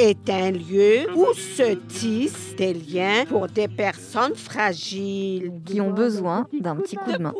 [0.00, 5.52] est un lieu où se tissent des liens pour des personnes fragiles.
[5.66, 7.34] Qui ont besoin d'un petit coup de main.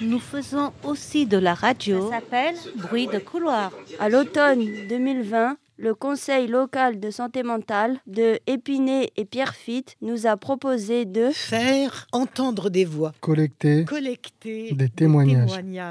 [0.00, 2.08] Nous faisons aussi de la radio.
[2.10, 3.70] Ça s'appelle Bruit de couloir.
[3.98, 10.36] À l'automne 2020, le Conseil local de santé mentale de Épinay et Pierrefitte nous a
[10.36, 15.50] proposé de faire entendre des voix, collecter, collecter des témoignages,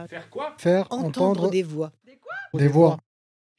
[0.09, 0.53] Faire quoi?
[0.57, 1.91] Faire entendre, entendre des voix,
[2.53, 2.97] des voix,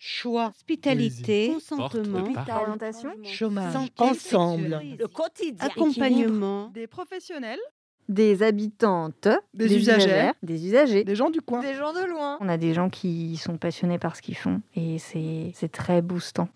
[0.07, 2.19] choix, Hospitalité, Consentement.
[2.61, 5.67] Orientation, chômage, Santé ensemble, Le quotidien.
[5.67, 7.59] accompagnement, des professionnels,
[8.07, 10.35] des habitantes, Des usagères.
[10.43, 11.61] des usagers, des gens du coin.
[11.62, 12.37] des gens de loin.
[12.43, 16.03] On a des gens qui sont passionnés par ce qu'ils font et c'est c'est très
[16.03, 16.48] boostant.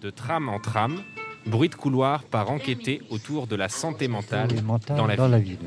[0.00, 1.00] De tram en tram,
[1.46, 4.48] bruit de couloir par enquêter autour de la santé mentale
[4.88, 5.58] dans la ville.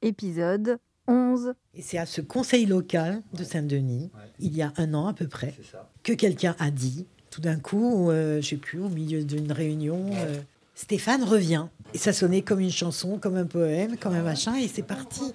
[0.00, 1.54] Épisode 11.
[1.74, 5.28] Et c'est à ce conseil local de Saint-Denis, il y a un an à peu
[5.28, 5.54] près,
[6.02, 10.10] que quelqu'un a dit, tout d'un coup, euh, je sais plus, au milieu d'une réunion,
[10.14, 10.40] euh,
[10.74, 11.66] Stéphane revient.
[11.92, 15.32] Et ça sonnait comme une chanson, comme un poème, comme un machin, et c'est parti.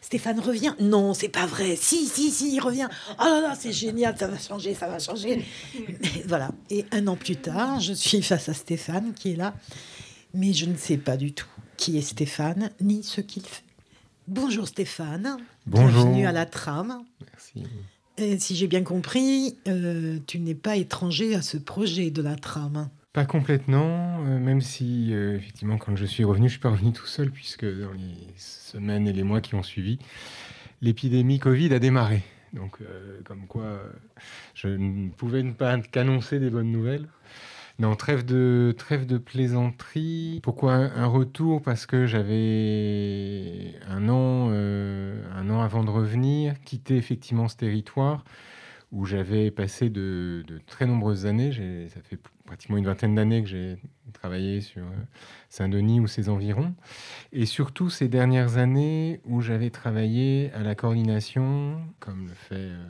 [0.00, 0.72] Stéphane revient.
[0.80, 1.74] Non, c'est pas vrai.
[1.76, 2.88] Si, si, si, il revient.
[3.18, 5.44] Oh là là, c'est génial, ça va changer, ça va changer.
[6.26, 6.50] Voilà.
[6.70, 9.54] Et un an plus tard, je suis face à Stéphane qui est là,
[10.32, 13.65] mais je ne sais pas du tout qui est Stéphane, ni ce qu'il fait.
[14.28, 15.36] Bonjour Stéphane.
[15.66, 16.04] Bonjour.
[16.04, 17.04] Bienvenue à la trame.
[17.30, 17.62] Merci.
[18.18, 22.34] Et si j'ai bien compris, euh, tu n'es pas étranger à ce projet de la
[22.34, 22.88] trame.
[23.12, 26.92] Pas complètement, euh, même si euh, effectivement quand je suis revenu, je suis pas revenu
[26.92, 30.00] tout seul puisque dans les semaines et les mois qui ont suivi,
[30.82, 32.22] l'épidémie Covid a démarré.
[32.52, 32.78] Donc
[33.24, 33.80] comme quoi,
[34.54, 37.06] je ne pouvais ne pas qu'annoncer des bonnes nouvelles.
[37.78, 40.40] Non, trêve de trêve de plaisanterie.
[40.42, 41.60] Pourquoi un, retour?
[41.60, 48.24] Parce que j'avais un an, euh, un an avant de revenir, quitté effectivement ce territoire
[48.92, 51.52] où j'avais passé de, très nombreuses années.
[51.88, 53.76] Ça fait pratiquement une vingtaine d'années que j'ai
[54.14, 54.96] travaillé sur euh,
[55.50, 56.74] Saint-Denis ou ses environs.
[57.32, 62.86] Et surtout ces dernières années où j'avais travaillé à la coordination, comme le fait euh,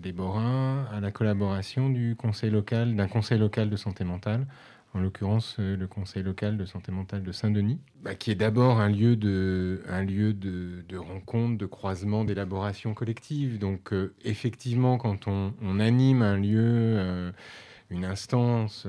[0.00, 4.46] Déborah, à la collaboration du conseil local, d'un conseil local de santé mentale,
[4.94, 8.80] en l'occurrence euh, le conseil local de santé mentale de Saint-Denis, bah, qui est d'abord
[8.80, 13.58] un lieu de, un lieu de, de rencontre, de croisement, d'élaboration collective.
[13.58, 17.30] Donc euh, effectivement, quand on, anime un lieu, euh,
[17.90, 18.86] une instance,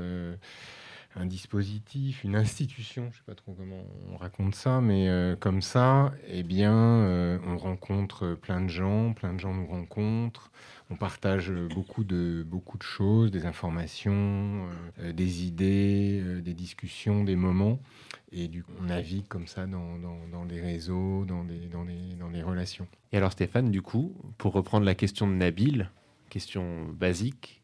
[1.15, 5.35] un dispositif, une institution, je ne sais pas trop comment on raconte ça, mais euh,
[5.35, 10.51] comme ça, eh bien, euh, on rencontre plein de gens, plein de gens nous rencontrent,
[10.89, 14.67] on partage beaucoup de, beaucoup de choses, des informations,
[14.99, 17.79] euh, des idées, des discussions, des moments,
[18.31, 21.85] et du coup, on navigue comme ça dans, dans, dans les réseaux, dans des, dans,
[22.19, 22.87] dans les relations.
[23.11, 25.89] Et alors Stéphane, du coup, pour reprendre la question de Nabil,
[26.29, 27.60] question basique,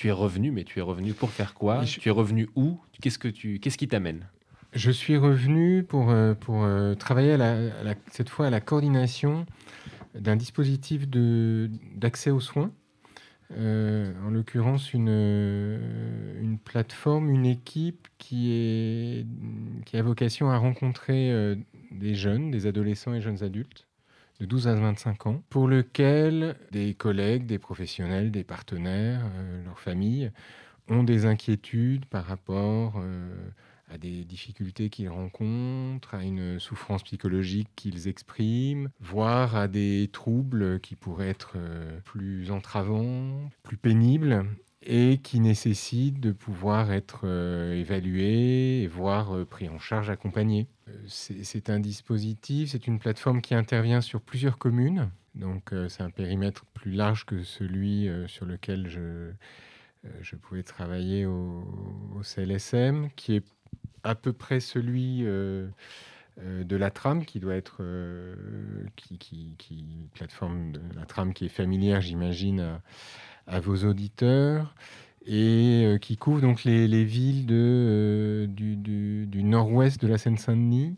[0.00, 2.78] tu es revenu, mais tu es revenu pour faire quoi je- Tu es revenu où
[3.02, 4.26] Qu'est-ce que tu, qu'est-ce qui t'amène
[4.72, 8.50] Je suis revenu pour, euh, pour euh, travailler à la- à la- cette fois à
[8.50, 9.44] la coordination
[10.14, 12.72] d'un dispositif de- d'accès aux soins.
[13.52, 15.08] Euh, en l'occurrence, une,
[16.40, 19.26] une plateforme, une équipe qui, est,
[19.84, 21.56] qui a vocation à rencontrer
[21.90, 23.86] des jeunes, des adolescents et jeunes adultes
[24.40, 29.78] de 12 à 25 ans, pour lequel des collègues, des professionnels, des partenaires, euh, leurs
[29.78, 30.32] familles
[30.88, 33.50] ont des inquiétudes par rapport euh,
[33.88, 40.80] à des difficultés qu'ils rencontrent, à une souffrance psychologique qu'ils expriment, voire à des troubles
[40.80, 44.46] qui pourraient être euh, plus entravants, plus pénibles
[44.82, 50.68] et qui nécessitent de pouvoir être euh, évalués et voire euh, pris en charge, accompagnés.
[50.88, 56.10] Euh, C'est un dispositif, c'est une plateforme qui intervient sur plusieurs communes, donc c'est un
[56.10, 59.30] périmètre plus large que celui sur lequel je,
[60.22, 63.44] je pouvais travailler au, CLSM, qui est
[64.02, 65.70] à peu près celui de
[66.76, 67.80] la tram, qui doit être
[68.96, 72.80] qui, qui, qui- plateforme de la tram qui est familière, j'imagine,
[73.50, 74.74] à vos auditeurs,
[75.26, 80.08] et euh, qui couvre donc les, les villes de, euh, du, du- du nord-ouest de
[80.08, 80.96] la Seine-Saint-Denis,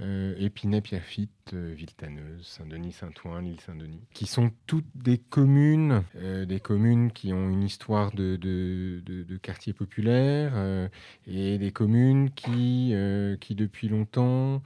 [0.00, 6.02] euh, Épinay, Pierrefitte, euh, Villetaneuse, Saint-Denis, Saint-Ouen, l'île Saint-Denis, qui sont toutes des communes,
[6.48, 10.88] des communes qui ont une histoire de, de, de- de quartiers populaires euh,
[11.26, 12.92] et des communes qui,
[13.40, 14.62] qui depuis longtemps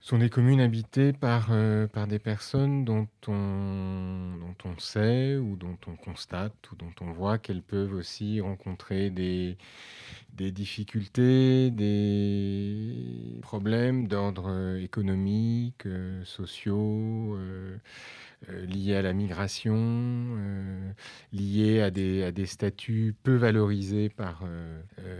[0.00, 5.56] sont des communes habitées par, euh, par des personnes dont on, dont on sait ou
[5.56, 9.58] dont on constate ou dont on voit qu'elles peuvent aussi rencontrer des,
[10.34, 15.84] des difficultés, des problèmes d'ordre économique,
[16.24, 17.36] sociaux,
[18.48, 19.56] liés à la migration,
[21.32, 24.44] à des, à des, statuts peu valorisés par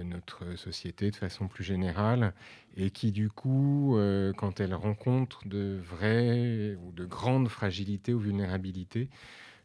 [0.05, 2.33] notre société de façon plus générale,
[2.77, 3.99] et qui du coup,
[4.37, 9.09] quand elles rencontrent de vraies ou de grandes fragilités ou vulnérabilités,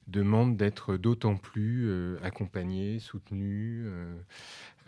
[0.07, 1.89] demandent d'être d'autant plus
[2.21, 3.87] accompagnés, soutenus,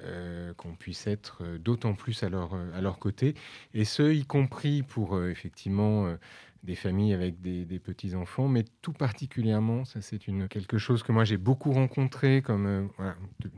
[0.04, 3.34] euh, qu'on puisse être euh, d'autant plus à leur, à leur côté,
[3.74, 6.16] et ce, y compris pour euh, effectivement
[6.64, 11.38] des familles avec des, petits-enfants, mais tout particulièrement, ça c'est quelque chose que moi j'ai
[11.38, 12.92] beaucoup rencontré, comme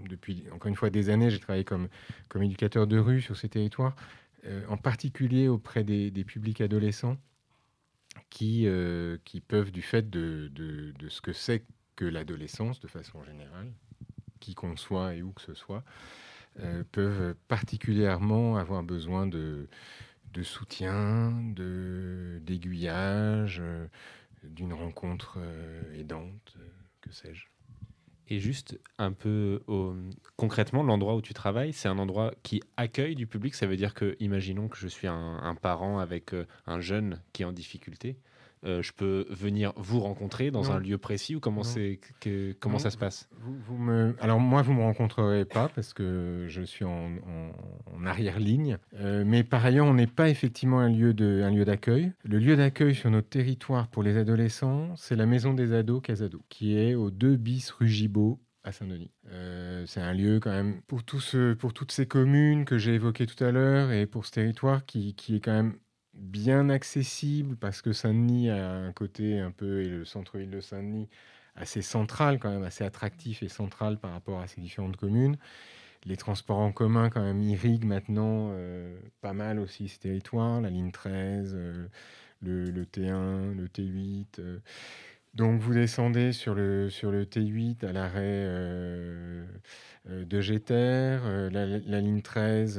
[0.08, 1.90] depuis encore une fois des années, j'ai travaillé comme,
[2.30, 3.96] comme éducateur de rue sur ces territoires,
[4.70, 7.18] en particulier auprès des, publics adolescents
[8.30, 8.68] qui,
[9.26, 11.66] qui peuvent, du fait de, de, de ce que c'est
[11.96, 13.74] que l'adolescence de façon générale,
[14.40, 16.29] qui qu'on soit et où que ce soit, euh,
[16.92, 19.68] peuvent particulièrement avoir besoin de,
[20.34, 21.32] de soutien,
[22.42, 23.88] d'aiguillage, euh,
[24.44, 26.58] d'une rencontre euh, aidante,
[27.02, 27.46] que sais-je.
[28.32, 29.60] Et juste un peu
[30.36, 33.56] concrètement, l'endroit où tu travailles, c'est un endroit qui accueille du public?
[33.56, 36.36] Ça veut dire que, imaginons que je suis un parent avec
[36.68, 38.20] un jeune qui est en difficulté.
[38.66, 42.78] Euh, je peux venir vous rencontrer dans un lieu précis ou comment, c'est, que, comment
[42.78, 44.16] ça se passe vous, me...
[44.20, 47.10] Alors moi, vous ne me rencontrerez pas parce que je suis en,
[48.06, 48.78] arrière-ligne.
[48.96, 52.12] Euh, mais par ailleurs, on n'est pas effectivement un lieu, de, un lieu d'accueil.
[52.24, 56.42] Le lieu d'accueil sur notre territoire pour les adolescents, c'est la Maison des Ados Casado,
[56.50, 59.12] qui est au 2 bis rue Gibaud à Saint-Denis.
[59.32, 61.02] Euh, c'est un lieu quand même pour,
[61.60, 65.14] pour toutes ces communes que j'ai évoquées tout à l'heure et pour ce territoire qui,
[65.16, 65.76] qui est quand même
[66.20, 71.08] bien accessible parce que Saint-Denis a un côté un peu, et le centre-ville de Saint-Denis,
[71.56, 75.38] assez central quand même, assez attractif et central par rapport à ces différentes communes.
[76.06, 80.70] Les transports en commun quand même irriguent maintenant euh, pas mal aussi ce territoire, la
[80.70, 81.88] ligne 13, euh,
[82.42, 84.62] le, T1, le T8.
[85.40, 89.46] Donc vous descendez sur le, sur le T8 à l'arrêt euh,
[90.10, 92.78] euh, de Géter, euh, la, ligne 13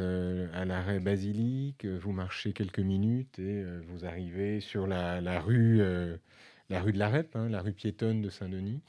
[0.52, 5.80] à l'arrêt Basilique, vous marchez quelques minutes et vous arrivez sur la, rue,
[6.68, 8.82] la rue de la hein, la rue piétonne de Saint-Denis.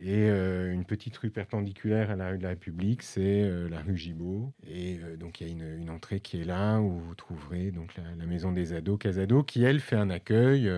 [0.00, 4.52] Et une petite rue perpendiculaire à la rue de la République, c'est la rue Gibault.
[4.68, 8.26] Et donc il y a une, entrée qui est là où vous trouverez donc la,
[8.26, 10.70] maison des ados, Casado, qui elle fait un accueil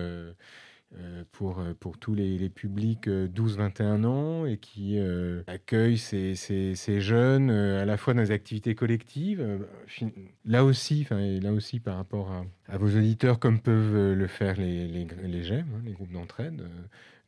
[1.31, 4.97] pour, euh, pour tous les, publics 12-21 euh, ans et qui
[5.47, 9.45] accueille ces, ces, jeunes à la fois dans les activités collectives,
[10.45, 12.31] là aussi, là aussi par rapport
[12.67, 16.63] à, vos auditeurs, comme peuvent le faire les, les, les GEM, hein, les groupes d'entraide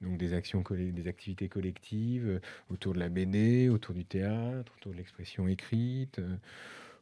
[0.01, 2.39] donc des actions, des activités collectives
[2.69, 6.21] autour de la BD, autour du théâtre, autour de l'expression écrite,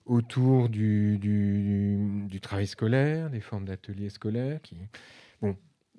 [0.08, 4.60] autour du, du, du, travail scolaire, des formes d'ateliers scolaires.
[4.64, 4.78] Qui,
[5.42, 5.56] bon,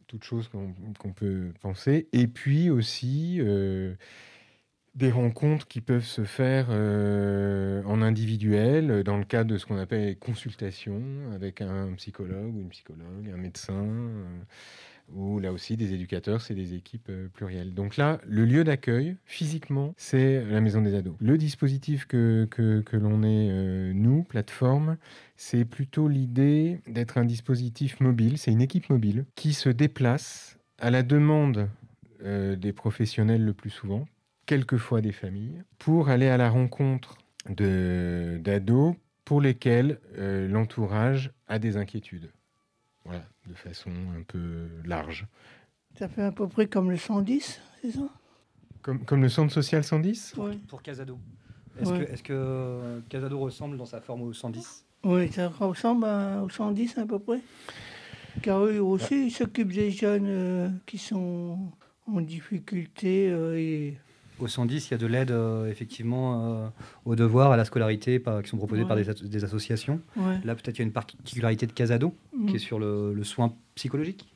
[0.08, 2.08] toutes choses qu'on peut penser.
[2.12, 3.94] Et puis aussi euh,
[4.94, 9.78] des rencontres qui peuvent se faire euh, en individuel, dans le cadre de ce qu'on
[9.78, 11.02] appelle les consultations
[11.32, 13.86] avec un psychologue ou une psychologue, un médecin.
[15.14, 17.72] Ou là aussi des éducateurs, c'est des équipes euh, plurielles.
[17.72, 21.16] Donc là, le lieu d'accueil, physiquement, c'est la maison des ados.
[21.20, 24.98] Le dispositif que, que, l'on est, euh, nous, plateforme,
[25.36, 30.90] c'est plutôt l'idée d'être un dispositif mobile, c'est une équipe mobile qui se déplace à
[30.90, 31.70] la demande
[32.22, 34.06] euh, des professionnels le plus souvent,
[34.44, 37.16] quelquefois des familles, pour aller à la rencontre
[37.48, 38.94] d'ados
[39.24, 42.30] pour lesquels l'entourage a des inquiétudes.
[43.08, 45.26] Voilà, de façon un peu large.
[45.98, 48.08] Ça fait à peu près comme le 110, c'est ça?
[48.82, 50.58] Comme, comme, le centre social 110 Oui.
[50.68, 51.18] Pour Casado.
[51.80, 56.06] Est-ce que, est que, euh, Casado ressemble dans sa forme au 110 Oui, ça ressemble
[56.42, 57.40] au 110 à peu près.
[58.42, 61.58] Car eux aussi, ils s'occupent des jeunes euh, qui sont
[62.06, 63.98] en difficulté euh, et
[64.40, 66.68] au 110, il y a de l'aide euh, effectivement euh,
[67.04, 70.00] aux devoirs, à la scolarité qui sont proposés par des, associations.
[70.44, 72.14] Là, peut-être il y a une particularité de Casado
[72.46, 72.58] qui est mm.
[72.58, 74.26] sur le, soin psychologique.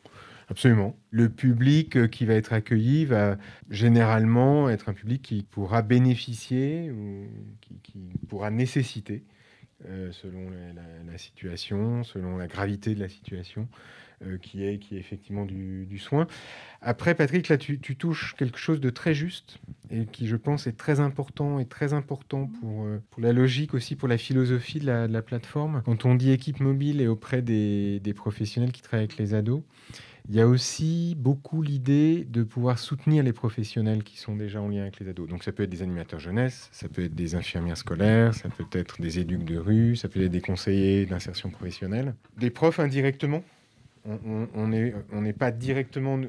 [0.49, 0.97] Absolument.
[1.11, 3.39] Le public euh, qui va être accueilli va
[3.71, 7.27] généralement être un public qui pourra bénéficier ou
[7.83, 9.23] qui, pourra nécessiter,
[10.13, 10.51] selon
[11.07, 13.69] la, situation, selon la gravité de la situation,
[14.27, 16.27] euh, qui, est, qui est effectivement du, soin.
[16.81, 19.59] Après, Patrick, là, tu, touches quelque chose de très juste
[19.91, 23.75] et qui, je pense, est très important et très important pour, euh, pour la logique
[23.75, 25.83] aussi, pour la philosophie de la, plateforme.
[25.85, 29.63] Quand on dit équipe mobile et auprès des, professionnels qui travaillent avec les ados,
[30.29, 34.69] Il y a aussi beaucoup l'idée de pouvoir soutenir les professionnels qui sont déjà en
[34.69, 35.29] lien avec les ados.
[35.29, 38.67] Donc ça peut être des animateurs jeunesse, ça peut être des infirmières scolaires, ça peut
[38.73, 43.43] être des éducs de rue, ça peut être des conseillers d'insertion professionnelle, des profs indirectement?
[44.05, 46.21] On n'est pas directement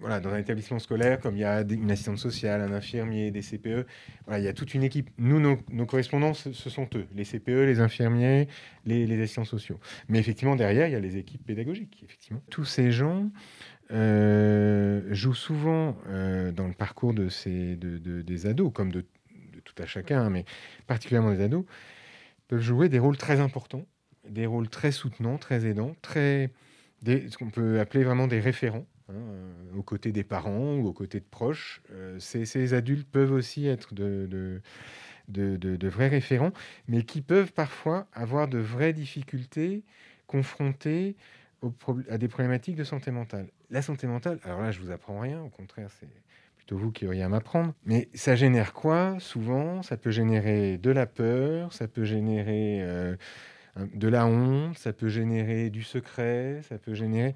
[0.00, 3.42] voilà, dans un établissement scolaire comme il y a une assistante sociale, un infirmier, des
[3.42, 3.86] CPE.
[4.24, 5.10] Voilà, il y a toute une équipe.
[5.18, 8.48] Nous, nos, correspondants, ce sont eux, les CPE, les infirmiers,
[8.86, 9.78] les, assistants sociaux.
[10.08, 12.00] Mais effectivement, derrière, il y a les équipes pédagogiques.
[12.04, 12.42] Effectivement.
[12.50, 13.30] Tous ces gens
[13.90, 19.04] euh, jouent souvent euh, dans le parcours des ados, comme de,
[19.64, 20.46] tout à chacun, hein, mais
[20.86, 21.64] particulièrement des ados,
[22.48, 23.84] peuvent jouer des rôles très importants,
[24.26, 26.50] des rôles très soutenants, très aidants, très
[27.04, 30.92] ce qu'on peut appeler vraiment des référents, hein, euh, aux côtés des parents ou aux
[30.92, 31.82] côtés de proches.
[31.92, 34.60] Euh, ces, adultes peuvent aussi être de,
[35.28, 36.52] de, vrais référents,
[36.88, 39.84] mais qui peuvent parfois avoir de vraies difficultés
[40.26, 41.16] confrontés
[42.08, 43.48] à des problématiques de santé mentale.
[43.70, 46.08] La santé mentale, alors là, je vous apprends rien, au contraire, c'est
[46.56, 47.74] plutôt vous qui auriez à m'apprendre.
[47.84, 52.80] Mais ça génère quoi Souvent, ça peut générer de la peur, ça peut générer...
[52.82, 53.16] Euh,
[53.94, 57.34] de la honte, ça peut générer du secret, ça peut générer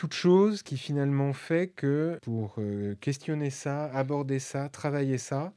[0.00, 5.52] toute chose qui finalement fait que pour euh, questionner ça, aborder ça, travailler ça,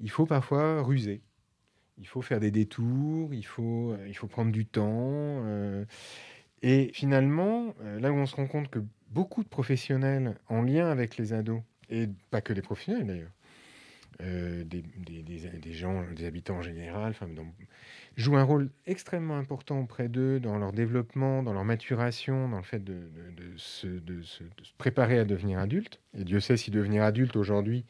[0.00, 1.20] il faut parfois ruser.
[1.98, 4.86] Il faut faire des détours, il faut, euh, il faut prendre du temps.
[4.88, 5.84] Euh.
[6.62, 8.78] et finalement, là où on se rend compte que
[9.10, 11.60] beaucoup de professionnels en lien avec les ados,
[11.90, 13.32] et pas que les professionnels d'ailleurs,
[14.22, 17.14] des, des, gens, des habitants en général,
[18.16, 22.62] jouent un rôle extrêmement important auprès d'eux dans leur développement, dans leur maturation, dans le
[22.62, 23.08] fait de,
[23.56, 23.88] se,
[24.78, 26.00] préparer à devenir adulte.
[26.16, 27.84] Et Dieu sait si devenir adulte aujourd'hui,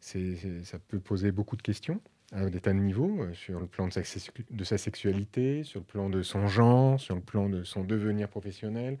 [0.00, 2.00] ça peut poser beaucoup de questions
[2.32, 6.10] à des tas de niveaux, euh, sur le plan de sa, sexualité, sur le plan
[6.10, 8.98] de son genre, sur le plan de son devenir professionnel,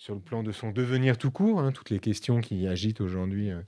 [0.00, 3.50] sur le plan de son devenir tout court, hein, toutes les questions qui agitent aujourd'hui
[3.50, 3.60] euh,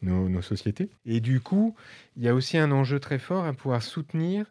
[0.00, 0.88] nos, sociétés.
[1.04, 1.76] Et du coup,
[2.16, 4.50] il y a aussi un enjeu très fort à pouvoir soutenir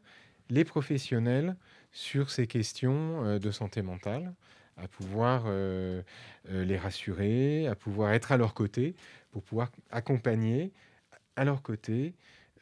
[0.52, 1.56] les professionnels
[1.92, 4.36] sur ces questions euh, de santé mentale,
[4.78, 6.04] à pouvoir euh,
[6.48, 8.96] les rassurer, à pouvoir être à leur côté,
[9.32, 10.72] pour pouvoir accompagner
[11.36, 12.14] à leur côté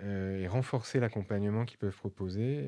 [0.02, 2.66] et renforcer l'accompagnement qu'ils peuvent proposer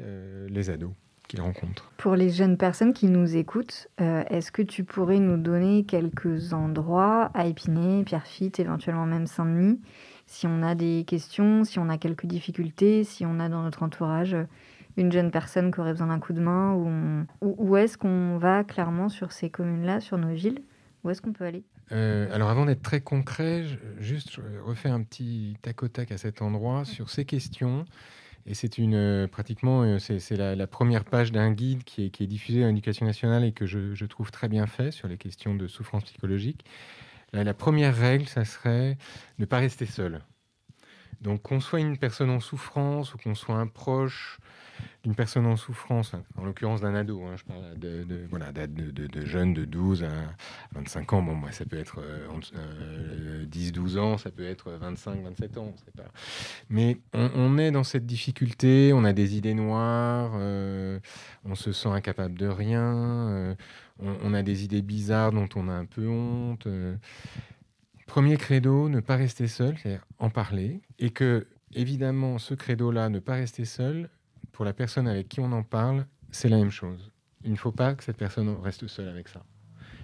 [0.49, 0.93] les ados
[1.27, 1.91] qu'ils rencontrent.
[1.97, 7.31] Pour les jeunes personnes qui nous écoutent, est-ce que tu pourrais nous donner quelques endroits
[7.33, 9.79] à Épinay, Pierrefitte, éventuellement même Saint-Denis,
[10.25, 13.83] si on a des questions, si on a quelques difficultés, si on a dans notre
[13.83, 14.35] entourage
[14.97, 18.63] une jeune personne qui aurait besoin d'un coup de main Ou où est-ce qu'on va
[18.63, 20.61] clairement sur ces communes-là, sur nos villes?
[21.03, 21.63] Où est-ce qu'on peut aller?
[21.91, 26.17] Euh, alors avant d'être très concret, je, juste refais un petit tac au tac à
[26.17, 27.85] cet endroit sur ces questions.
[28.45, 32.23] Et c'est une euh, pratiquement euh, c'est la, première page d'un guide qui est, qui
[32.23, 35.17] est, diffusé à l'éducation nationale et que je, je, trouve très bien fait sur les
[35.17, 36.65] questions de souffrance psychologique.
[37.31, 38.97] la première règle, ça serait
[39.39, 40.21] ne pas rester seul.
[41.23, 44.39] Donc qu'on soit une personne en souffrance ou qu'on soit un proche
[45.03, 49.25] d'une personne en souffrance, en l'occurrence d'un ado, hein, je parle de, voilà, de, de,
[49.25, 50.11] jeunes de 12 à
[50.73, 51.99] 25 ans, bon, moi, ça peut être
[53.51, 56.03] 10-12 euh, ans, ça peut être 25-27 ans, pas...
[56.69, 60.99] mais on, est dans cette difficulté, on a des idées noires, euh,
[61.45, 63.55] on se sent incapable de rien, euh,
[63.99, 66.67] on, on, a des idées bizarres dont on a un peu honte.
[68.13, 73.17] Premier credo, ne pas rester seul, c'est-à-dire en parler, et que évidemment, ce credo-là, ne
[73.17, 74.07] pas rester seul,
[74.51, 77.11] pour la personne avec qui on en parle, c'est la même chose.
[77.43, 79.43] Il ne faut pas que cette personne reste seule avec ça.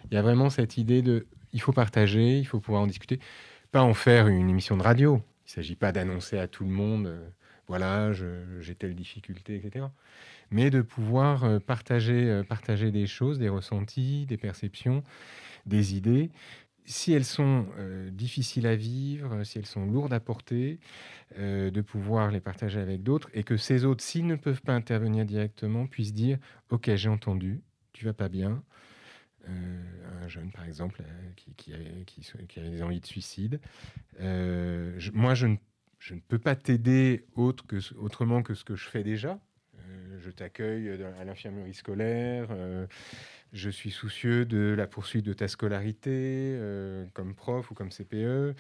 [0.10, 3.20] Il y a vraiment cette idée de, il faut partager, il faut pouvoir en discuter,
[3.72, 5.22] pas en faire une émission de radio.
[5.46, 7.30] Il ne s'agit pas d'annoncer à tout le monde, euh,
[7.68, 9.86] voilà, j'ai telle difficulté, etc.
[10.50, 15.04] Mais de pouvoir euh, partager, euh, partager des choses, des ressentis, des perceptions,
[15.68, 16.32] des idées,
[16.92, 20.80] si elles sont euh, difficiles à vivre, si elles sont lourdes à porter,
[21.38, 24.74] euh, de pouvoir les partager avec d'autres et que ces autres, s'ils ne peuvent pas
[24.74, 27.62] intervenir directement, puissent dire Ok, j'ai entendu,
[27.94, 28.64] tu vas pas bien.
[29.48, 31.02] Euh, un jeune, par exemple,
[31.36, 31.54] qui,
[32.06, 33.60] qui, des envies de suicide.
[34.20, 35.56] moi, je ne,
[36.00, 39.40] je ne, peux pas t'aider autre que, autrement que ce que je fais déjà.
[40.20, 42.50] je t'accueille à l'infirmerie scolaire
[43.54, 48.56] je suis soucieux de la poursuite de ta scolarité euh, comme prof ou comme CPE.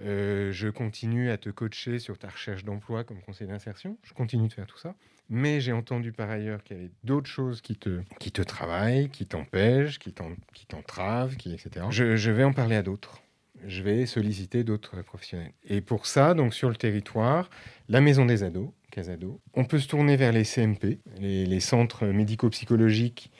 [0.00, 3.98] Euh, je continue à te coacher sur ta recherche d'emploi comme conseiller d'insertion.
[4.02, 4.94] Je continue de faire tout ça.
[5.28, 9.08] Mais j'ai entendu par ailleurs qu'il y avait d'autres choses qui te, qui te travaillent,
[9.08, 11.86] qui t'empêchent, qui t'entravent, qui, etc.
[11.90, 13.22] Je, vais en parler à d'autres.
[13.64, 15.52] Je vais solliciter d'autres professionnels.
[15.64, 17.48] Et pour ça, donc sur le territoire,
[17.88, 23.30] la maison des ados, Casado, on peut se tourner vers les CMP, les centres médico-psychologiques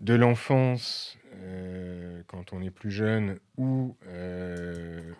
[0.00, 3.96] de l'enfance, euh, quand on est plus jeune ou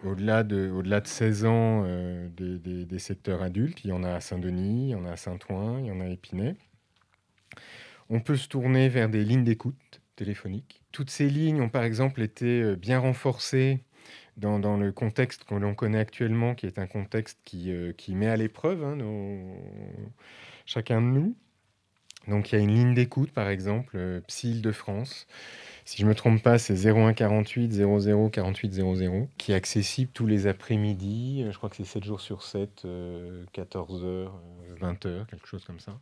[0.05, 1.85] au-delà de, au -delà de 16 ans
[2.37, 3.85] des, des, secteurs adultes.
[3.85, 6.01] Il y en a à Saint-Denis, il y en a à Saint-Ouen, il y en
[6.01, 6.57] a à Épinay.
[8.09, 10.83] On peut se tourner vers des lignes d'écoute téléphoniques.
[10.93, 13.85] Toutes ces lignes ont par exemple été bien renforcées
[14.37, 18.37] dans, le contexte que l'on connaît actuellement, qui est un contexte qui, qui met à
[18.37, 18.97] l'épreuve hein,
[20.67, 21.37] chacun de nous.
[22.29, 25.27] Donc il y a une ligne d'écoute, par exemple, euh, de France.
[25.85, 30.11] Si je ne me trompe pas, c'est 01 48 00 48 00, qui est accessible
[30.13, 31.43] tous les après-midi.
[31.43, 32.87] Euh, je crois que c'est 7 jours sur 7,
[33.55, 34.31] 14h,
[34.81, 35.99] 20h, quelque chose comme ça.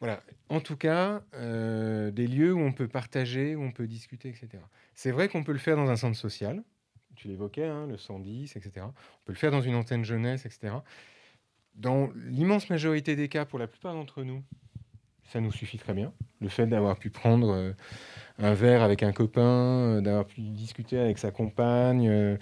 [0.00, 0.22] Voilà.
[0.48, 4.62] En tout cas, euh, des lieux où on peut partager, où on peut discuter, etc.
[4.94, 6.62] C'est vrai qu'on peut le faire dans un centre social.
[7.16, 8.86] Tu l'évoquais, hein, le 110, etc.
[8.86, 10.74] On peut le faire dans une antenne jeunesse, etc.
[11.74, 14.42] Dans l'immense majorité des cas, pour la plupart d'entre nous,
[15.30, 16.12] ça nous suffit très bien.
[16.40, 17.72] Le fait d'avoir pu prendre euh,
[18.38, 22.36] un verre avec un copain, euh, d'avoir pu discuter avec sa compagne, euh,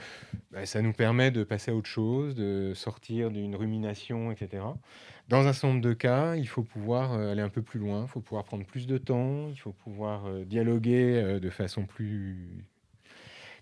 [0.53, 4.65] bah, ça nous permet de passer à autre chose, de sortir d'une rumination, etc.
[5.29, 8.09] Dans un certain nombre de cas, il faut pouvoir aller un peu plus loin, il
[8.09, 12.65] faut pouvoir prendre plus de temps, il faut pouvoir dialoguer de façon plus,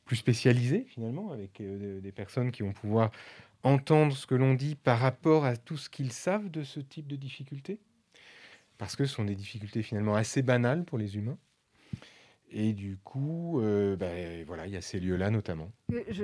[0.04, 3.11] plus spécialisée finalement avec des personnes qui vont pouvoir
[3.64, 7.09] entendre ce que l'on dit par rapport à tout ce qu'ils savent de ce type
[7.09, 7.80] de difficultés
[8.78, 11.38] parce que ce sont des difficultés finalement assez banales pour les humains.
[12.52, 15.68] Et du coup, euh, ben, voilà, il y a ces lieux-là notamment.
[15.90, 16.23] Je,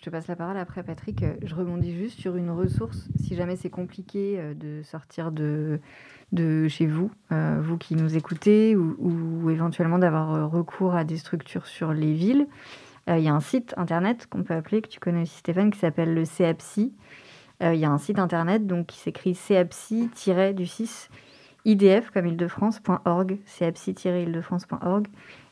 [0.00, 1.24] te, passe la parole après, Patrick.
[1.42, 5.78] Je rebondis juste sur une ressource, si jamais c'est compliqué euh, de sortir de,
[6.68, 11.92] chez vous, euh, vous qui nous écoutez, ou, éventuellement d'avoir recours à des structures sur
[11.92, 12.46] les villes.
[13.06, 15.78] Il y a un site internet qu'on peut appeler, que tu connais aussi Stéphane, qui
[15.78, 16.92] s'appelle le CAPSI.
[17.62, 21.08] Il y a un site internet donc, qui s'écrit CAPSI-du 6
[21.64, 25.06] idf comme ile-de-france.org, capsi-ile-de-france.org,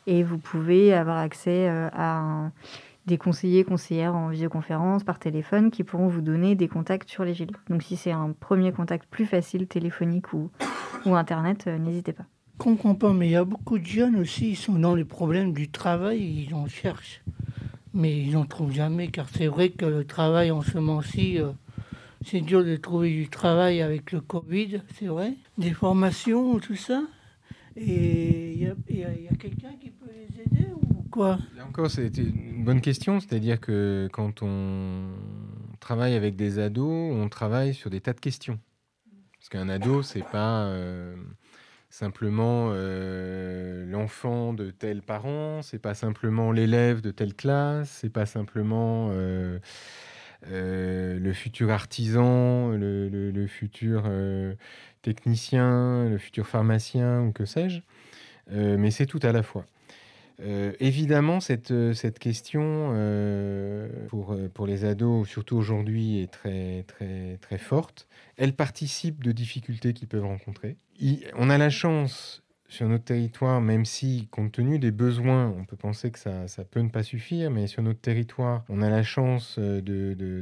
[0.07, 2.51] et vous pouvez avoir accès euh, à
[3.07, 7.33] des conseillers, conseillères en visioconférence, par téléphone, qui pourront vous donner des contacts sur les
[7.33, 7.53] villes.
[7.71, 10.51] Donc si c'est un premier contact plus facile, téléphonique ou,
[11.05, 12.25] ou Internet, euh, n'hésitez pas.
[12.59, 15.53] Comprends pas, mais il y a beaucoup de jeunes aussi, ils sont dans les problèmes
[15.53, 17.23] du travail, ils en cherchent.
[17.93, 21.53] Mais ils n'en trouvent jamais, car c'est vrai que le travail en ce moment-ci, euh,
[22.27, 25.35] c'est dur de trouver du travail avec le Covid, c'est vrai.
[25.59, 27.03] Des formations, tout ça.
[27.77, 31.39] Et il y a, quelqu'un qui peut les aider ou quoi?
[31.57, 33.21] Là encore, c'est une bonne question.
[33.21, 35.11] C'est-à-dire que quand on
[35.79, 38.59] travaille avec des ados, on travaille sur des tas de questions.
[39.39, 41.15] Parce qu'un ado, c'est pas euh,
[41.91, 48.27] simplement euh, l'enfant de tel parent, c'est pas simplement l'élève de telle classe, c'est pas
[48.27, 49.61] simplement euh,
[50.51, 54.55] euh, le futur artisan, le, futur euh,
[55.03, 57.81] technicien, le futur pharmacien ou que sais-je.
[58.53, 59.65] Euh, mais c'est tout à la fois.
[60.39, 62.93] évidemment, cette, cette question
[64.09, 68.07] pour, pour les ados, surtout aujourd'hui, est très, très, très forte.
[68.37, 70.77] Elle participe de difficultés qu'ils peuvent rencontrer.
[71.35, 75.77] on a la chance sur notre territoire, même si, compte tenu des besoins, on peut
[75.77, 79.03] penser que ça, ça peut ne pas suffire, mais sur notre territoire, on a la
[79.03, 79.81] chance euh,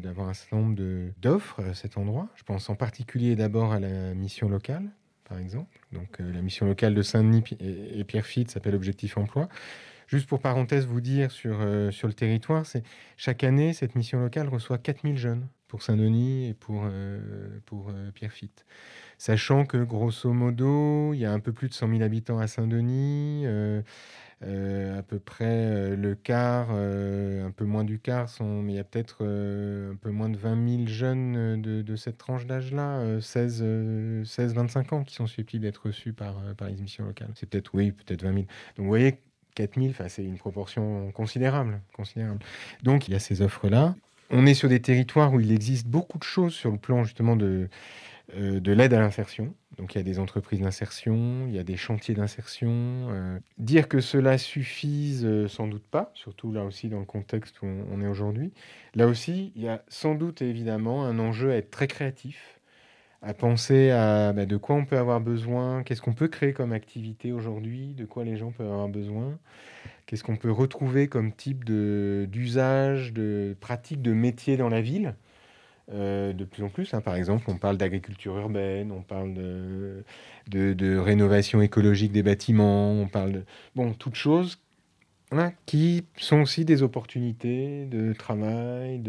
[0.00, 0.80] d'avoir un certain nombre
[1.20, 2.28] d'offres à cet endroit.
[2.37, 4.90] Je pense en particulier d'abord à la mission locale,
[5.28, 5.78] par exemple.
[5.92, 9.48] Donc, euh, la mission locale de Saint-Denis et, Pierrefitte s'appelle Objectif Emploi.
[10.06, 12.84] Juste pour parenthèse, vous dire sur, euh, sur le territoire, c'est
[13.16, 16.87] chaque année, cette mission locale reçoit 4000 jeunes pour Saint-Denis et pour,
[17.66, 18.64] pour Pierrefitte
[19.18, 22.46] sachant que grosso modo, il y a un peu plus de 100 000 habitants à
[22.46, 23.83] Saint-Denis, euh,
[24.42, 28.77] euh, à peu près euh, le quart, un peu moins du quart, sont, mais il
[28.77, 34.94] y a peut-être un peu moins de 20 000 jeunes de, cette tranche d'âge-là, 16-25
[34.94, 37.31] ans, qui sont susceptibles d'être reçus par, par les émissions locales.
[37.35, 38.37] C'est peut-être, oui, peut-être 20 000.
[38.77, 39.20] Donc vous voyez,
[39.55, 42.40] 4 000, c'est une proportion considérable, considérable.
[42.83, 43.94] Donc il y a ces offres-là.
[44.37, 47.37] On est sur des territoires où il existe beaucoup de choses sur le plan justement
[47.37, 47.68] de,
[48.37, 49.55] euh, de l'aide à l'insertion.
[49.79, 52.70] Donc il y a des entreprises d'insertion, il y a des chantiers d'insertion.
[53.11, 57.62] Euh, dire que cela suffise, euh, sans doute pas, surtout là aussi dans le contexte
[57.62, 58.53] où on, est aujourd'hui.
[58.97, 62.61] Là aussi, il y a sans doute évidemment un enjeu à être très créatif,
[63.24, 66.72] à penser à bah, de quoi on peut avoir besoin, qu'est-ce qu'on peut créer comme
[66.72, 69.38] activité aujourd'hui, de quoi les gens peuvent avoir besoin,
[70.06, 75.14] qu'est-ce qu'on peut retrouver comme type d'usage, de pratique, de métier dans la ville.
[75.92, 76.94] Euh, de plus en plus.
[76.94, 77.02] Hein.
[77.02, 83.32] Par exemple, on parle d'agriculture urbaine, on parle de, rénovation écologique des bâtiments, on parle
[83.32, 84.58] de bon, toutes choses
[85.66, 89.01] qui sont aussi des opportunités de travail,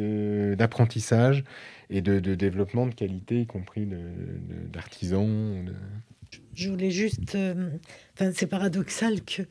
[0.56, 1.44] d'apprentissage
[1.90, 3.88] et de, développement de qualité, y compris
[4.72, 5.74] d'artisans.
[6.54, 7.36] Je voulais juste...
[7.36, 7.70] Euh,
[8.34, 9.44] c'est paradoxal que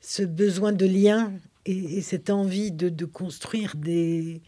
[0.00, 1.32] ce besoin de lien
[1.66, 4.42] et, cette envie de, construire des,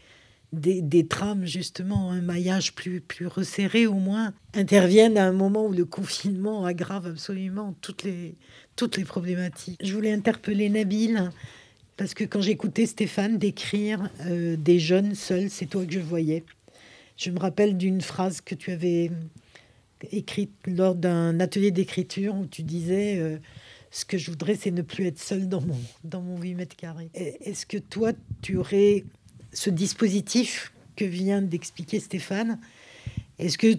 [0.53, 5.73] des, trames, justement, un maillage plus, plus resserré au moins, interviennent à un moment où
[5.73, 8.35] le confinement aggrave absolument toutes les,
[8.75, 9.79] toutes les problématiques.
[9.83, 11.31] Je voulais interpeller Nabil,
[11.97, 16.43] parce que quand j'écoutais Stéphane décrire euh, des jeunes seuls, c'est toi que je voyais.
[17.17, 19.11] Je me rappelle d'une phrase que tu avais
[20.11, 23.17] écrite lors d'un atelier d'écriture où tu disais...
[23.17, 23.37] Euh,
[23.89, 26.75] ce que je voudrais, c'est ne plus être seul dans mon, dans mon 8 mètres
[26.75, 27.09] carrés.
[27.13, 29.05] Est-ce que toi, tu aurais
[29.53, 32.59] ce dispositif que vient d'expliquer Stéphane
[33.39, 33.75] Est-ce que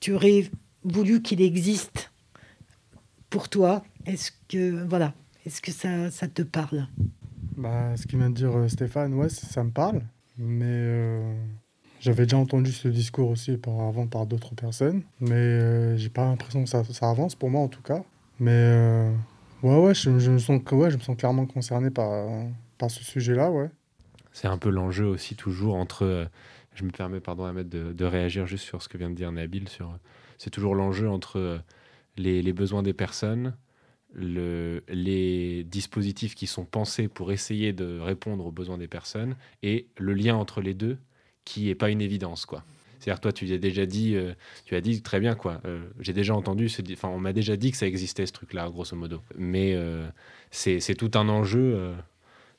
[0.00, 0.50] tu aurais
[0.84, 2.10] voulu qu'il existe
[3.30, 3.84] pour toi?
[4.06, 5.14] Est-ce que, voilà,
[5.44, 6.86] est-ce que ça, ça te parle?
[7.56, 10.02] Bah, Ce qu'il vient de dire euh, Stéphane, ouais, ça me parle.
[10.38, 11.34] Mais euh,
[12.00, 15.02] j'avais déjà entendu ce discours aussi par, avant par d'autres personnes.
[15.20, 18.02] Mais euh, j'ai pas l'impression que ça, ça, avance, pour moi en tout cas.
[18.38, 19.10] Mais
[19.62, 22.28] Ouais, ouais, je, me sens, ouais, je me sens clairement concerné par,
[22.76, 23.70] par ce sujet-là, ouais.
[24.36, 26.02] C'est un peu l'enjeu aussi, toujours entre.
[26.04, 26.26] Euh,
[26.74, 29.32] je me permets, pardon, Ahmed, de, de, réagir juste sur ce que vient de dire
[29.32, 29.66] Nabil.
[29.66, 29.98] Sur,
[30.36, 31.58] c'est toujours l'enjeu entre euh,
[32.18, 33.56] les, besoins des personnes,
[34.12, 39.88] le, les dispositifs qui sont pensés pour essayer de répondre aux besoins des personnes et
[39.96, 40.98] le lien entre les deux
[41.46, 42.62] qui n'est pas une évidence, quoi.
[42.98, 44.34] C'est-à-dire, toi, tu as déjà dit, euh,
[44.66, 45.62] tu as dit très bien, quoi.
[45.98, 49.22] J'ai déjà entendu, enfin, on m'a déjà dit que ça existait, ce truc-là, grosso modo.
[49.38, 49.78] Mais
[50.50, 51.94] c'est tout un enjeu.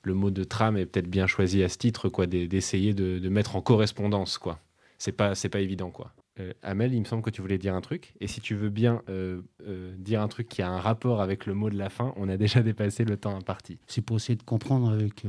[0.04, 3.56] Le mot de tram est peut-être bien choisi à ce titre, quoi, d'essayer de, mettre
[3.56, 4.60] en correspondance, quoi.
[4.98, 6.14] C'est pas, c'est pas évident, quoi.
[6.40, 8.14] Euh, Amel, il me semble que tu voulais dire un truc.
[8.20, 11.46] Et si tu veux bien euh, euh, dire un truc qui a un rapport avec
[11.46, 13.80] le mot de la fin, on a déjà dépassé le temps imparti.
[13.88, 15.24] C'est pour essayer de comprendre avec.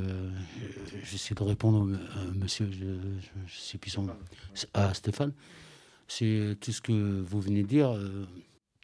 [1.04, 2.84] J'essaie de répondre à monsieur, je,
[3.46, 4.06] je, son
[4.74, 5.32] à Stéphane.
[6.08, 7.98] C'est tout ce que vous venez de dire.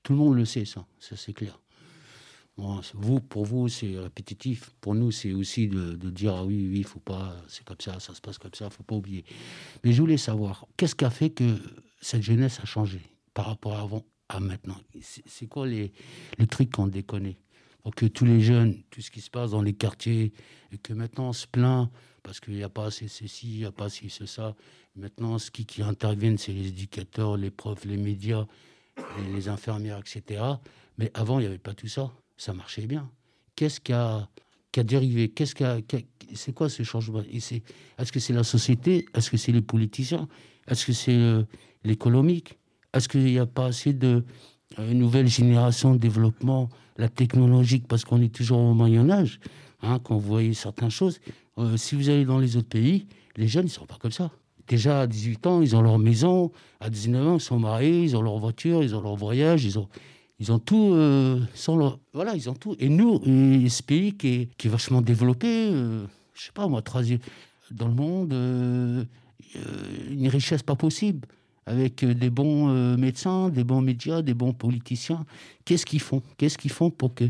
[0.03, 0.87] tout le monde le sait, ça.
[0.99, 1.59] Ça, c'est clair.
[2.57, 4.71] Vous, pour vous, c'est répétitif.
[4.81, 7.99] Pour nous, c'est aussi de, dire ah oui, oui, il faut pas, c'est comme ça,
[8.01, 9.25] ça se passe comme ça, faut pas oublier.
[9.83, 11.57] Mais je voulais savoir, qu'est-ce qui a fait que
[12.01, 13.01] cette jeunesse a changé
[13.33, 14.77] par rapport à avant à maintenant?
[15.01, 15.93] C'est quoi les,
[16.39, 17.35] les trucs qu'on déconne?
[17.83, 20.33] Pour que tous les jeunes, tout ce qui se passe dans les quartiers,
[20.73, 21.91] et que maintenant on se plaint
[22.25, 24.57] parce qu'il n'y a pas assez ceci, il n'y a pas assez ça.
[24.97, 28.47] Maintenant, ce qui, qui interviennent, c'est les éducateurs, les profs, les médias,
[29.33, 30.43] les, infirmières, etc.
[30.97, 32.11] Mais avant, il n'y avait pas tout ça.
[32.37, 33.11] Ça marchait bien.
[33.57, 34.29] Qu'est-ce qui a,
[34.77, 35.29] dérivé?
[35.29, 35.55] Qu'est-ce
[36.35, 37.23] c'est quoi ce changement?
[37.33, 39.07] Est-ce que c'est la société?
[39.15, 40.29] Est-ce que c'est les politiciens?
[40.69, 41.45] Est-ce que c'est euh,
[41.85, 42.59] l'économique?
[42.93, 44.25] Est-ce qu'il n'y a pas assez de
[44.79, 49.39] euh, nouvelles générations de développement, la technologique, parce qu'on est toujours au Moyen Âge,
[49.83, 51.21] hein, quand vous voyez certaines choses.
[51.59, 54.31] Euh, si vous allez dans les autres pays, les jeunes, ne sont pas comme ça.
[54.67, 56.51] Déjà, à 18 ans, ils ont leur maison.
[56.81, 59.79] À 19 ans, ils sont mariés, ils ont leur voiture, ils ont leur voyage, ils
[59.79, 59.89] ont,
[60.41, 60.93] ils ont tout.
[60.95, 61.41] Euh,
[62.13, 62.77] voilà, ils ont tout.
[62.79, 67.21] Et nous, ce pays qui est, vachement développé, je je sais pas moi, troisième
[67.71, 68.33] dans le monde,
[70.11, 71.27] une richesse pas possible
[71.67, 75.25] avec euh, des bons euh, médecins, des bons médias, des bons politiciens.
[75.65, 76.23] Qu'est-ce qu'ils font?
[76.37, 77.25] Qu'est-ce qu'ils font pour que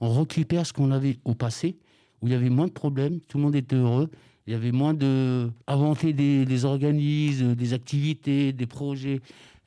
[0.00, 1.76] on récupère ce qu'on avait au passé,
[2.22, 4.08] où il y avait moins de problèmes, tout le monde était heureux,
[4.46, 9.20] il y avait moins de inventer des, organismes, des activités, des projets.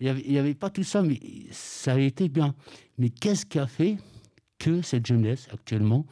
[0.06, 1.18] Il n'y avait, pas tout ça, mais
[1.52, 2.54] ça a été bien.
[2.98, 3.98] Mais qu'est-ce qui a fait
[4.60, 6.06] que cette jeunesse actuellement,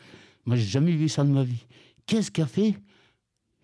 [0.45, 1.65] moi j'ai jamais vu ça de ma vie.
[2.06, 2.75] Qu'est-ce qui a fait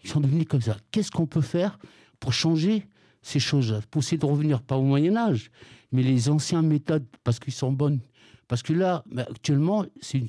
[0.04, 0.76] Ils sont devenus comme ça?
[0.92, 1.80] Qu'est-ce qu'on peut faire
[2.20, 2.86] pour changer
[3.22, 5.50] ces choses-là, pour essayer de revenir, pas au Moyen Âge,
[5.94, 8.02] mais les anciennes méthodes, parce qu'ils sont bonnes.
[8.50, 10.26] Parce que là, actuellement, c'est,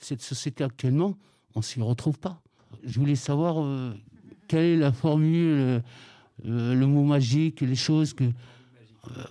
[0.00, 1.16] cette société actuellement,
[1.54, 2.42] on ne s'y retrouve pas.
[2.82, 3.94] Je voulais savoir euh,
[4.48, 5.80] quelle est la formule, euh,
[6.46, 8.24] euh, le mot magique, les choses que...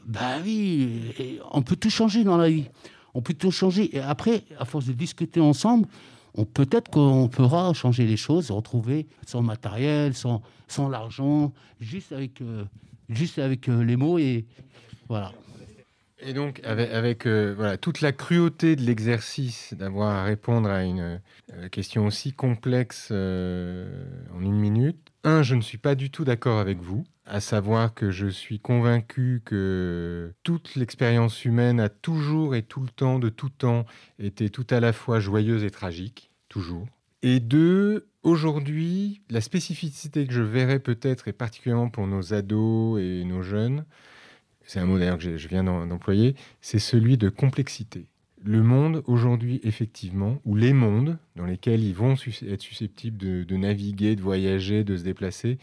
[0.05, 2.65] ben oui, on peut tout changer dans la vie.
[3.13, 3.95] On peut tout changer.
[3.95, 5.87] Et après, à force de discuter ensemble,
[6.53, 12.41] peut-être qu'on pourra changer les choses, retrouver son matériel, sans, sans l'argent, juste avec
[13.09, 14.45] juste avec euh, les mots et
[15.07, 15.33] voilà.
[16.21, 21.21] Et donc, avec, euh, voilà, toute la cruauté de l'exercice d'avoir à répondre à une
[21.53, 26.59] euh, question aussi complexe en une minute, un, je ne suis pas du tout d'accord
[26.59, 32.63] avec vous, à savoir que je suis convaincu que toute l'expérience humaine a toujours et
[32.63, 33.85] tout le temps, de tout temps,
[34.17, 36.87] été tout à la fois joyeuse et tragique, toujours.
[37.21, 43.23] Et deux, Aujourd'hui, la spécificité que je verrais peut-être, et particulièrement pour nos ados et
[43.23, 43.85] nos jeunes,
[44.65, 48.07] c'est un mot d'ailleurs que je viens d'employer, c'est celui de complexité.
[48.43, 52.15] Le monde aujourd'hui, effectivement, ou les mondes dans lesquels ils vont
[52.45, 55.59] être susceptibles de, naviguer, de voyager, de se déplacer,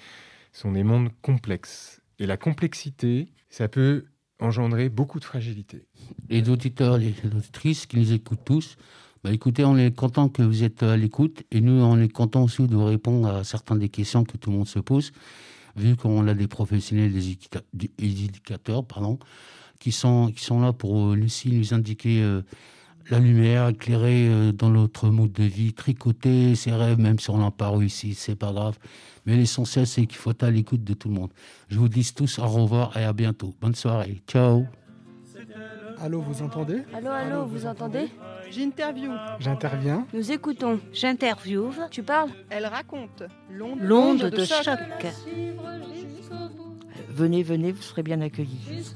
[0.57, 2.01] sont des mondes complexes.
[2.19, 4.07] Et la complexité, ça peut
[4.41, 5.87] engendrer beaucoup de fragilité.
[6.31, 8.77] Les auditeurs, les auditrices qui nous écoutent tous,
[9.23, 12.45] Bah, écoutez, on est content que vous êtes à l'écoute et nous, on est content
[12.45, 15.13] aussi de répondre à certaines des questions que tout le monde se pose,
[15.75, 19.19] vu qu'on a des professionnels, des éducateurs, pardon,
[19.81, 22.43] qui sont, qui sont là pour aussi nous indiquer euh,
[23.11, 27.39] la lumière, éclairer euh, dans notre mode de vie, tricoter ses rêves, même si on
[27.39, 28.79] n'a pas réussi, c'est pas grave.
[29.27, 31.31] Mais l'essentiel, c'est qu'il faut être à l'écoute de tout le monde.
[31.69, 33.55] Je vous dis tous au revoir et à bientôt.
[33.61, 34.23] Bonne soirée.
[34.27, 34.65] Ciao.
[35.99, 36.83] Allô, vous entendez?
[36.93, 38.09] Allô, allô, vous entendez?
[38.51, 39.13] J'interview.
[39.41, 40.07] J'interviens.
[40.13, 40.79] Nous écoutons.
[40.93, 41.73] J'interviewe.
[41.91, 42.31] Tu parles?
[42.51, 43.23] Elle raconte.
[43.51, 44.79] L'onde de, choc.
[47.09, 48.93] Venez, venez, vous serez bien accueillis.